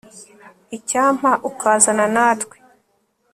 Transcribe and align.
icyampa 0.77 1.31
ukazana 1.49 2.05
natwe 2.15 2.55